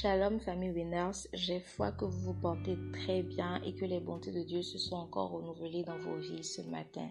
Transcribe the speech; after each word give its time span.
Shalom 0.00 0.40
famille 0.40 0.70
Winners, 0.70 1.28
j'ai 1.34 1.60
foi 1.60 1.92
que 1.92 2.06
vous 2.06 2.32
vous 2.32 2.40
portez 2.40 2.78
très 2.90 3.22
bien 3.22 3.60
et 3.62 3.74
que 3.74 3.84
les 3.84 4.00
bontés 4.00 4.32
de 4.32 4.42
Dieu 4.42 4.62
se 4.62 4.78
sont 4.78 4.96
encore 4.96 5.32
renouvelées 5.32 5.82
dans 5.82 5.98
vos 5.98 6.16
vies 6.16 6.42
ce 6.42 6.62
matin. 6.62 7.10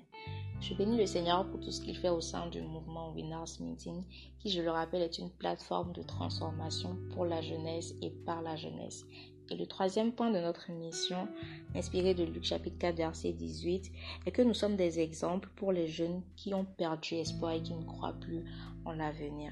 Je 0.60 0.74
bénis 0.74 0.98
le 0.98 1.06
Seigneur 1.06 1.48
pour 1.48 1.60
tout 1.60 1.70
ce 1.70 1.82
qu'il 1.82 1.96
fait 1.96 2.10
au 2.10 2.20
sein 2.20 2.48
du 2.48 2.62
mouvement 2.62 3.12
Winners 3.12 3.60
Meeting, 3.60 4.04
qui 4.40 4.50
je 4.50 4.64
le 4.64 4.72
rappelle 4.72 5.04
est 5.04 5.20
une 5.20 5.30
plateforme 5.30 5.94
de 5.94 6.02
transformation 6.02 6.98
pour 7.14 7.26
la 7.26 7.44
jeunesse 7.44 7.94
et 8.02 8.10
par 8.10 8.42
la 8.42 8.56
jeunesse. 8.56 9.06
Et 9.52 9.56
le 9.56 9.68
troisième 9.68 10.12
point 10.12 10.32
de 10.32 10.40
notre 10.40 10.72
mission, 10.72 11.28
inspiré 11.76 12.16
de 12.16 12.24
Luc 12.24 12.44
chapitre 12.44 12.80
4 12.80 12.96
verset 12.96 13.34
18, 13.34 13.92
est 14.26 14.32
que 14.32 14.42
nous 14.42 14.56
sommes 14.56 14.78
des 14.78 15.00
exemples 15.00 15.50
pour 15.58 15.72
les 15.72 15.88
jeunes 15.88 16.24
qui 16.36 16.56
ont 16.56 16.66
perdu 16.66 17.14
espoir 17.18 17.52
et 17.52 17.62
qui 17.62 17.76
ne 17.76 17.86
croient 17.86 18.20
plus 18.20 18.46
en 18.84 18.94
l'avenir. 18.94 19.52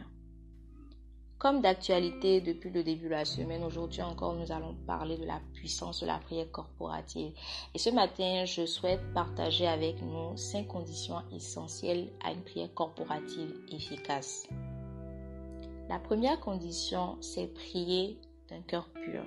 Comme 1.40 1.62
d'actualité 1.62 2.42
depuis 2.42 2.72
le 2.72 2.84
début 2.84 3.06
de 3.06 3.12
la 3.12 3.26
semaine, 3.26 3.64
aujourd'hui 3.64 4.02
encore, 4.02 4.34
nous 4.34 4.52
allons 4.52 4.76
parler 4.88 5.18
de 5.18 5.26
la 5.26 5.40
puissance 5.54 6.02
de 6.02 6.08
la 6.08 6.18
prière 6.18 6.50
corporative. 6.52 7.32
Et 7.76 7.78
ce 7.78 7.92
matin, 7.92 8.46
je 8.46 8.66
souhaite 8.66 9.02
partager 9.14 9.68
avec 9.68 10.02
nous 10.02 10.36
cinq 10.36 10.68
conditions 10.68 11.22
essentielles 11.32 12.10
à 12.24 12.32
une 12.32 12.42
prière 12.42 12.74
corporative 12.74 13.54
efficace. 13.72 14.48
La 15.90 16.00
première 16.00 16.40
condition, 16.40 17.18
c'est 17.22 17.54
prier 17.54 18.20
d'un 18.50 18.62
cœur 18.62 18.90
pur. 18.90 19.24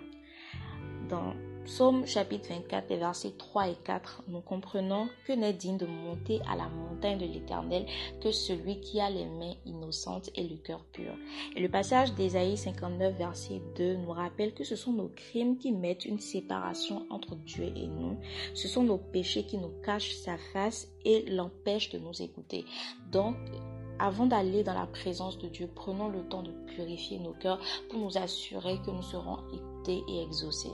Psaume 1.64 2.06
chapitre 2.06 2.48
24, 2.48 2.88
versets 2.95 3.34
3 3.37 3.68
et 3.68 3.77
4, 3.84 4.23
nous 4.28 4.41
comprenons 4.41 5.09
que 5.27 5.32
n'est 5.32 5.52
digne 5.52 5.77
de 5.77 5.87
monter 5.87 6.41
à 6.51 6.56
la 6.56 6.68
montagne 6.68 7.18
de 7.18 7.27
l'Éternel 7.27 7.84
que 8.23 8.32
celui 8.32 8.80
qui 8.80 8.98
a 9.01 9.10
les 9.10 9.26
mains 9.26 9.54
innocentes 9.66 10.30
et 10.34 10.49
le 10.49 10.57
cœur 10.57 10.82
pur. 10.93 11.12
Et 11.54 11.60
le 11.60 11.68
passage 11.68 12.15
d'Ésaïe 12.15 12.57
59, 12.57 13.15
verset 13.16 13.60
2 13.76 13.96
nous 13.96 14.10
rappelle 14.10 14.54
que 14.54 14.65
ce 14.65 14.74
sont 14.74 14.93
nos 14.93 15.09
crimes 15.09 15.59
qui 15.59 15.71
mettent 15.73 16.07
une 16.07 16.18
séparation 16.18 17.07
entre 17.10 17.37
Dieu 17.37 17.65
et 17.77 17.87
nous. 17.87 18.18
Ce 18.54 18.66
sont 18.66 18.82
nos 18.82 18.99
péchés 18.99 19.45
qui 19.45 19.59
nous 19.59 19.73
cachent 19.84 20.15
sa 20.15 20.38
face 20.52 20.88
et 21.04 21.27
l'empêchent 21.30 21.90
de 21.90 21.99
nous 21.99 22.23
écouter. 22.23 22.65
Donc, 23.12 23.37
avant 23.99 24.24
d'aller 24.24 24.65
dans 24.65 24.74
la 24.74 24.87
présence 24.87 25.37
de 25.38 25.49
Dieu, 25.49 25.68
prenons 25.74 26.09
le 26.09 26.27
temps 26.27 26.43
de 26.43 26.52
purifier 26.74 27.18
nos 27.18 27.34
cœurs 27.34 27.60
pour 27.90 28.01
nous 28.01 28.16
assurer 28.16 28.79
que 28.84 28.90
nous 28.90 29.02
serons 29.02 29.38
écoutés 29.52 30.02
et 30.09 30.23
exaucés. 30.23 30.73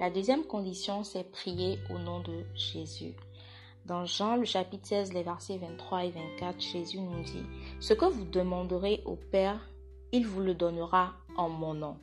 La 0.00 0.10
deuxième 0.10 0.44
condition, 0.44 1.04
c'est 1.04 1.30
prier 1.30 1.78
au 1.88 1.98
nom 1.98 2.18
de 2.18 2.44
Jésus. 2.56 3.14
Dans 3.86 4.04
Jean, 4.06 4.34
le 4.34 4.44
chapitre 4.44 4.88
16, 4.88 5.12
les 5.12 5.22
versets 5.22 5.56
23 5.56 6.06
et 6.06 6.10
24, 6.10 6.60
Jésus 6.60 6.98
nous 6.98 7.22
dit, 7.22 7.44
Ce 7.78 7.94
que 7.94 8.06
vous 8.06 8.24
demanderez 8.24 9.02
au 9.04 9.14
Père, 9.14 9.60
il 10.10 10.26
vous 10.26 10.40
le 10.40 10.54
donnera 10.54 11.12
en 11.36 11.48
mon 11.48 11.74
nom. 11.74 11.96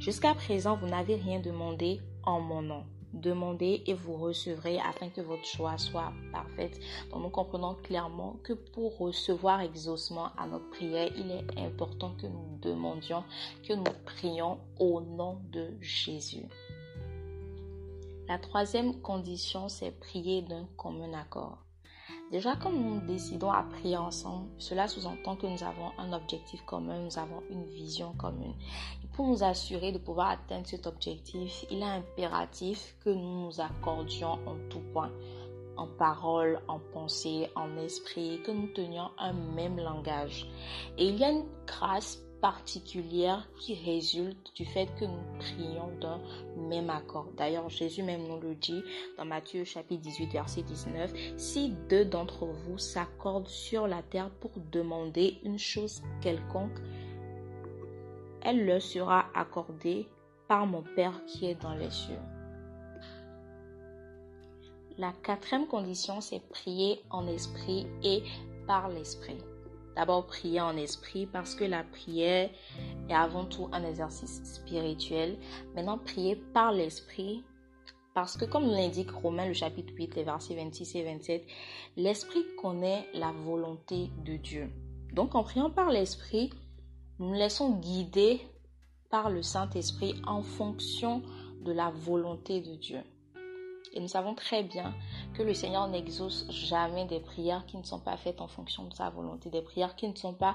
Jusqu'à 0.00 0.34
présent, 0.34 0.76
vous 0.76 0.88
n'avez 0.88 1.14
rien 1.14 1.38
demandé 1.38 2.00
en 2.24 2.40
mon 2.40 2.62
nom. 2.62 2.84
Demandez 3.12 3.84
et 3.86 3.94
vous 3.94 4.16
recevrez 4.16 4.80
afin 4.80 5.08
que 5.08 5.20
votre 5.20 5.46
choix 5.46 5.78
soit 5.78 6.12
parfaite. 6.32 6.80
Donc 7.10 7.22
nous 7.22 7.30
comprenons 7.30 7.74
clairement 7.74 8.36
que 8.42 8.54
pour 8.54 8.98
recevoir 8.98 9.60
exaucement 9.60 10.30
à 10.36 10.48
notre 10.48 10.68
prière, 10.70 11.10
il 11.16 11.30
est 11.30 11.64
important 11.64 12.12
que 12.20 12.26
nous 12.26 12.58
demandions, 12.60 13.22
que 13.66 13.72
nous 13.72 13.84
prions 14.04 14.58
au 14.80 15.00
nom 15.00 15.38
de 15.52 15.68
Jésus. 15.80 16.46
La 18.28 18.38
troisième 18.38 19.00
condition, 19.02 19.68
c'est 19.68 19.92
prier 19.92 20.42
d'un 20.42 20.66
commun 20.76 21.12
accord. 21.12 21.58
Déjà, 22.32 22.56
quand 22.56 22.72
nous 22.72 23.00
décidons 23.06 23.52
à 23.52 23.62
prier 23.62 23.96
ensemble, 23.96 24.48
cela 24.58 24.88
sous-entend 24.88 25.36
que 25.36 25.46
nous 25.46 25.62
avons 25.62 25.92
un 25.96 26.12
objectif 26.12 26.60
commun, 26.64 26.98
nous 26.98 27.18
avons 27.18 27.40
une 27.50 27.66
vision 27.66 28.14
commune. 28.14 28.54
Et 29.04 29.06
pour 29.14 29.28
nous 29.28 29.44
assurer 29.44 29.92
de 29.92 29.98
pouvoir 29.98 30.30
atteindre 30.30 30.66
cet 30.66 30.88
objectif, 30.88 31.64
il 31.70 31.78
est 31.78 31.84
impératif 31.84 32.96
que 33.04 33.10
nous 33.10 33.46
nous 33.46 33.60
accordions 33.60 34.40
en 34.44 34.56
tout 34.70 34.82
point, 34.92 35.12
en 35.76 35.86
parole, 35.86 36.60
en 36.66 36.80
pensée, 36.80 37.48
en 37.54 37.76
esprit, 37.76 38.42
que 38.42 38.50
nous 38.50 38.66
tenions 38.68 39.10
un 39.18 39.34
même 39.34 39.78
langage. 39.78 40.48
Et 40.98 41.06
il 41.06 41.16
y 41.16 41.22
a 41.22 41.30
une 41.30 41.46
grâce 41.64 42.25
particulière 42.46 43.44
qui 43.58 43.74
résulte 43.74 44.54
du 44.54 44.64
fait 44.64 44.86
que 45.00 45.04
nous 45.04 45.18
prions 45.40 45.90
d'un 46.00 46.20
même 46.56 46.90
accord. 46.90 47.26
D'ailleurs, 47.36 47.68
Jésus 47.68 48.04
même 48.04 48.22
nous 48.22 48.38
le 48.38 48.54
dit 48.54 48.84
dans 49.18 49.24
Matthieu 49.24 49.64
chapitre 49.64 50.02
18 50.02 50.32
verset 50.32 50.62
19, 50.62 51.12
si 51.36 51.70
deux 51.88 52.04
d'entre 52.04 52.46
vous 52.46 52.78
s'accordent 52.78 53.48
sur 53.48 53.88
la 53.88 54.00
terre 54.00 54.30
pour 54.30 54.52
demander 54.70 55.40
une 55.42 55.58
chose 55.58 56.04
quelconque, 56.20 56.78
elle 58.42 58.64
leur 58.64 58.80
sera 58.80 59.26
accordée 59.34 60.06
par 60.46 60.68
mon 60.68 60.84
Père 60.94 61.24
qui 61.26 61.46
est 61.46 61.60
dans 61.60 61.74
les 61.74 61.90
cieux. 61.90 62.14
La 64.98 65.12
quatrième 65.24 65.66
condition, 65.66 66.20
c'est 66.20 66.46
prier 66.48 67.02
en 67.10 67.26
esprit 67.26 67.88
et 68.04 68.22
par 68.68 68.88
l'esprit. 68.88 69.38
D'abord, 69.96 70.26
prier 70.26 70.60
en 70.60 70.76
esprit 70.76 71.26
parce 71.26 71.54
que 71.54 71.64
la 71.64 71.82
prière 71.82 72.50
est 73.08 73.14
avant 73.14 73.46
tout 73.46 73.68
un 73.72 73.82
exercice 73.82 74.42
spirituel. 74.44 75.38
Maintenant, 75.74 75.98
prier 75.98 76.36
par 76.36 76.70
l'esprit 76.72 77.42
parce 78.14 78.36
que 78.36 78.46
comme 78.46 78.66
l'indique 78.66 79.10
Romains 79.10 79.46
le 79.46 79.52
chapitre 79.52 79.92
8, 79.94 80.14
les 80.16 80.24
versets 80.24 80.54
26 80.54 80.96
et 80.96 81.04
27, 81.04 81.46
l'esprit 81.96 82.44
connaît 82.60 83.06
la 83.12 83.32
volonté 83.32 84.10
de 84.24 84.36
Dieu. 84.36 84.70
Donc 85.12 85.34
en 85.34 85.42
priant 85.42 85.70
par 85.70 85.90
l'esprit, 85.90 86.50
nous 87.18 87.28
nous 87.28 87.34
laissons 87.34 87.78
guider 87.78 88.40
par 89.10 89.30
le 89.30 89.42
Saint-Esprit 89.42 90.14
en 90.26 90.42
fonction 90.42 91.22
de 91.60 91.72
la 91.72 91.90
volonté 91.90 92.60
de 92.60 92.74
Dieu. 92.74 93.00
Et 93.96 94.00
nous 94.00 94.08
savons 94.08 94.34
très 94.34 94.62
bien 94.62 94.94
que 95.32 95.42
le 95.42 95.54
Seigneur 95.54 95.88
n'exauce 95.88 96.46
jamais 96.50 97.06
des 97.06 97.18
prières 97.18 97.64
qui 97.64 97.78
ne 97.78 97.82
sont 97.82 97.98
pas 97.98 98.18
faites 98.18 98.42
en 98.42 98.46
fonction 98.46 98.84
de 98.84 98.92
sa 98.92 99.08
volonté, 99.08 99.48
des 99.48 99.62
prières 99.62 99.96
qui 99.96 100.06
ne 100.06 100.14
sont 100.14 100.34
pas 100.34 100.54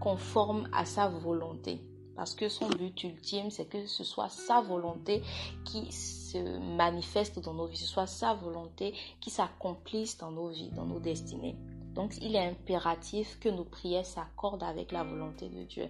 conformes 0.00 0.68
à 0.70 0.84
sa 0.84 1.08
volonté. 1.08 1.80
Parce 2.14 2.34
que 2.34 2.50
son 2.50 2.68
but 2.68 3.02
ultime, 3.02 3.50
c'est 3.50 3.64
que 3.64 3.86
ce 3.86 4.04
soit 4.04 4.28
sa 4.28 4.60
volonté 4.60 5.22
qui 5.64 5.90
se 5.90 6.36
manifeste 6.76 7.38
dans 7.38 7.54
nos 7.54 7.66
vies, 7.66 7.78
ce 7.78 7.86
soit 7.86 8.06
sa 8.06 8.34
volonté 8.34 8.92
qui 9.18 9.30
s'accomplisse 9.30 10.18
dans 10.18 10.30
nos 10.30 10.48
vies, 10.48 10.70
dans 10.70 10.84
nos 10.84 11.00
destinées. 11.00 11.56
Donc, 11.94 12.14
il 12.20 12.34
est 12.34 12.46
impératif 12.48 13.38
que 13.38 13.48
nos 13.48 13.64
prières 13.64 14.04
s'accordent 14.04 14.62
avec 14.64 14.90
la 14.90 15.04
volonté 15.04 15.48
de 15.48 15.62
Dieu. 15.62 15.88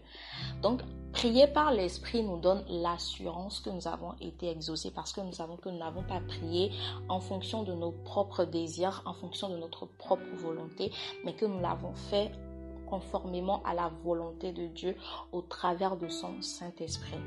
Donc, 0.62 0.82
prier 1.12 1.46
par 1.46 1.72
l'Esprit 1.72 2.22
nous 2.22 2.38
donne 2.38 2.64
l'assurance 2.68 3.60
que 3.60 3.70
nous 3.70 3.88
avons 3.88 4.14
été 4.20 4.50
exaucés 4.50 4.90
parce 4.90 5.12
que 5.12 5.20
nous 5.22 5.32
savons 5.32 5.56
que 5.56 5.68
nous 5.68 5.78
n'avons 5.78 6.02
pas 6.02 6.20
prié 6.20 6.72
en 7.08 7.20
fonction 7.20 7.62
de 7.62 7.72
nos 7.72 7.92
propres 7.92 8.44
désirs, 8.44 9.02
en 9.06 9.14
fonction 9.14 9.48
de 9.48 9.56
notre 9.56 9.86
propre 9.86 10.34
volonté, 10.34 10.92
mais 11.24 11.34
que 11.34 11.46
nous 11.46 11.60
l'avons 11.60 11.94
fait 11.94 12.30
conformément 12.86 13.62
à 13.64 13.74
la 13.74 13.90
volonté 14.04 14.52
de 14.52 14.66
Dieu 14.66 14.96
au 15.32 15.40
travers 15.40 15.96
de 15.96 16.08
son 16.08 16.42
Saint-Esprit. 16.42 17.18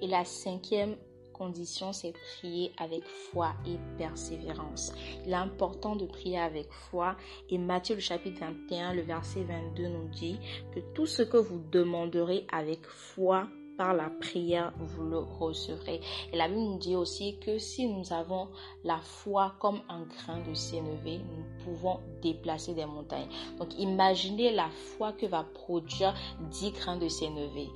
Et 0.00 0.06
la 0.06 0.24
cinquième 0.24 0.96
condition, 1.40 1.94
c'est 1.94 2.12
prier 2.12 2.70
avec 2.76 3.02
foi 3.32 3.54
et 3.66 3.78
persévérance. 3.96 4.92
Il 5.24 5.32
est 5.32 5.34
important 5.34 5.96
de 5.96 6.04
prier 6.04 6.38
avec 6.38 6.70
foi 6.70 7.16
et 7.48 7.56
Matthieu 7.56 7.94
le 7.94 8.02
chapitre 8.02 8.40
21, 8.40 8.92
le 8.92 9.00
verset 9.00 9.44
22 9.44 9.88
nous 9.88 10.08
dit 10.08 10.38
que 10.74 10.80
tout 10.94 11.06
ce 11.06 11.22
que 11.22 11.38
vous 11.38 11.60
demanderez 11.72 12.46
avec 12.52 12.84
foi 12.86 13.48
par 13.80 13.94
la 13.94 14.10
prière, 14.10 14.74
vous 14.78 15.04
le 15.04 15.20
recevrez. 15.20 16.02
Et 16.34 16.36
la 16.36 16.48
Bible 16.48 16.60
nous 16.60 16.78
dit 16.78 16.96
aussi 16.96 17.38
que 17.38 17.56
si 17.56 17.88
nous 17.88 18.12
avons 18.12 18.48
la 18.84 18.98
foi 18.98 19.54
comme 19.58 19.80
un 19.88 20.02
grain 20.02 20.38
de 20.46 20.52
sénévé, 20.52 21.16
nous 21.18 21.64
pouvons 21.64 21.98
déplacer 22.20 22.74
des 22.74 22.84
montagnes. 22.84 23.30
Donc 23.56 23.68
imaginez 23.78 24.52
la 24.52 24.68
foi 24.68 25.14
que 25.14 25.24
va 25.24 25.44
produire 25.44 26.14
10 26.50 26.72
grains 26.72 26.98
de 26.98 27.08
sénévé. 27.08 27.70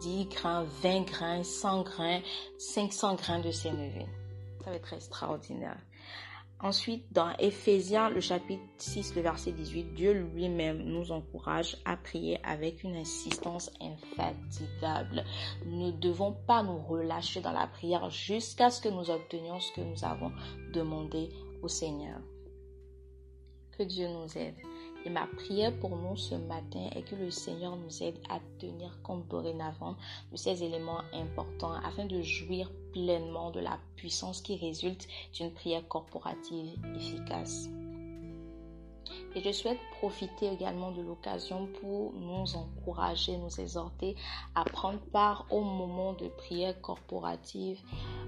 10 0.00 0.26
grains, 0.26 0.62
20 0.80 1.00
grains, 1.00 1.42
100 1.42 1.82
grains, 1.82 2.20
500 2.58 3.16
grains 3.16 3.40
de 3.40 3.50
sénévé. 3.50 4.06
Ça 4.62 4.70
va 4.70 4.76
être 4.76 4.92
extraordinaire. 4.92 5.78
Ensuite, 6.60 7.12
dans 7.12 7.32
Éphésiens, 7.38 8.10
le 8.10 8.20
chapitre 8.20 8.62
6, 8.78 9.14
le 9.14 9.22
verset 9.22 9.52
18, 9.52 9.94
Dieu 9.94 10.12
lui-même 10.12 10.82
nous 10.82 11.12
encourage 11.12 11.76
à 11.84 11.96
prier 11.96 12.40
avec 12.44 12.82
une 12.82 12.96
insistance 12.96 13.70
infatigable. 13.80 15.24
Nous 15.66 15.86
ne 15.86 15.92
devons 15.92 16.32
pas 16.32 16.64
nous 16.64 16.78
relâcher 16.78 17.40
dans 17.40 17.52
la 17.52 17.68
prière 17.68 18.10
jusqu'à 18.10 18.70
ce 18.70 18.80
que 18.80 18.88
nous 18.88 19.08
obtenions 19.08 19.60
ce 19.60 19.72
que 19.72 19.82
nous 19.82 20.04
avons 20.04 20.32
demandé 20.72 21.28
au 21.62 21.68
Seigneur. 21.68 22.18
Que 23.76 23.84
Dieu 23.84 24.08
nous 24.08 24.36
aide. 24.36 24.56
Et 25.04 25.10
ma 25.10 25.26
prière 25.26 25.78
pour 25.78 25.96
nous 25.96 26.16
ce 26.16 26.34
matin 26.34 26.90
est 26.94 27.02
que 27.02 27.14
le 27.14 27.30
Seigneur 27.30 27.76
nous 27.76 28.02
aide 28.02 28.18
à 28.28 28.40
tenir 28.58 29.00
compte 29.02 29.28
dorénavant 29.28 29.96
de 30.32 30.36
ces 30.36 30.62
éléments 30.62 31.02
importants 31.12 31.74
afin 31.84 32.04
de 32.04 32.20
jouir 32.20 32.70
pleinement 32.92 33.50
de 33.50 33.60
la 33.60 33.78
puissance 33.96 34.40
qui 34.40 34.56
résulte 34.56 35.06
d'une 35.34 35.52
prière 35.52 35.86
corporative 35.86 36.74
efficace. 36.96 37.68
Et 39.34 39.40
je 39.40 39.52
souhaite 39.52 39.78
profiter 39.98 40.50
également 40.50 40.90
de 40.90 41.02
l'occasion 41.02 41.68
pour 41.80 42.12
nous 42.14 42.56
encourager, 42.56 43.36
nous 43.36 43.60
exhorter 43.60 44.16
à 44.54 44.64
prendre 44.64 45.00
part 45.12 45.46
au 45.50 45.60
moment 45.60 46.12
de 46.14 46.28
prière 46.28 46.80
corporative 46.80 47.80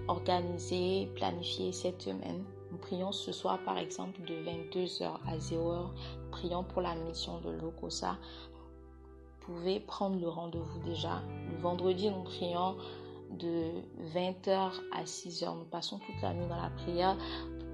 organisée, 0.09 1.11
planifiée 1.17 1.73
cette 1.73 2.03
semaine. 2.03 2.45
Nous 2.71 2.79
prions 2.79 3.13
ce 3.13 3.33
soir 3.33 3.59
par 3.65 3.79
exemple 3.79 4.21
de 4.23 4.35
22h 4.35 5.11
à 5.27 5.37
0h. 5.37 5.89
Prions 6.31 6.65
pour 6.65 6.83
la 6.83 6.95
mission 6.95 7.41
de 7.41 7.51
l'Okosa. 7.51 8.17
Vous 9.41 9.55
pouvez 9.55 9.81
prendre 9.81 10.21
le 10.21 10.29
rendez-vous 10.29 10.79
déjà. 10.85 11.23
Le 11.51 11.59
vendredi, 11.61 12.11
nous 12.11 12.23
prions 12.23 12.77
de 13.31 13.71
20h 14.15 14.73
à 14.93 15.05
6h. 15.05 15.57
Nous 15.57 15.65
passons 15.65 15.99
toute 15.99 16.21
la 16.23 16.33
nuit 16.33 16.47
dans 16.47 16.61
la 16.61 16.71
prière 16.71 17.17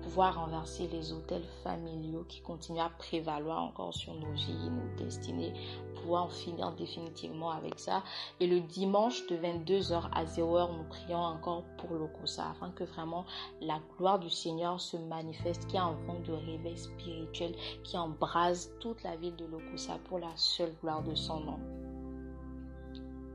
pouvoir 0.07 0.37
renverser 0.37 0.87
les 0.87 1.13
hôtels 1.13 1.45
familiaux 1.65 2.25
qui 2.29 2.41
continuent 2.41 2.79
à 2.79 2.91
prévaloir 2.91 3.61
encore 3.61 3.93
sur 3.93 4.15
nos 4.15 4.31
vies, 4.35 4.71
nos 4.71 5.05
destinées, 5.05 5.53
pouvoir 5.97 6.27
en 6.27 6.29
finir 6.29 6.71
définitivement 6.73 7.51
avec 7.51 7.77
ça. 7.77 8.05
Et 8.39 8.47
le 8.47 8.61
dimanche 8.61 9.27
de 9.27 9.37
22h 9.37 10.09
à 10.13 10.25
0h, 10.25 10.77
nous 10.77 10.85
prions 10.85 11.19
encore 11.19 11.65
pour 11.79 11.91
l'Okosa 11.91 12.51
afin 12.51 12.71
que 12.71 12.85
vraiment 12.85 13.25
la 13.61 13.81
gloire 13.99 14.21
du 14.21 14.31
Seigneur 14.31 14.81
se 14.81 14.97
manifeste, 14.97 15.67
qu'il 15.67 15.75
y 15.75 15.79
ait 15.79 15.81
un 15.81 15.97
vent 16.07 16.21
de 16.25 16.33
réveil 16.33 16.79
spirituel 16.79 17.57
qui 17.83 17.99
embrase 17.99 18.71
toute 18.79 19.03
la 19.03 19.17
ville 19.17 19.35
de 19.35 19.47
l'Okosa 19.47 19.99
pour 20.05 20.21
la 20.21 20.31
seule 20.37 20.73
gloire 20.83 21.03
de 21.03 21.17
son 21.17 21.41
nom. 21.41 21.59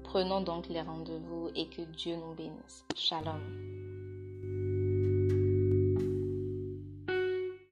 Prenons 0.03 0.39
donc 0.39 0.69
les 0.69 0.81
rendez-vous 0.81 1.49
et 1.53 1.67
que 1.67 1.81
Dieu 1.81 2.15
nous 2.15 2.33
bénisse. 2.33 2.85
Shalom. 2.95 4.00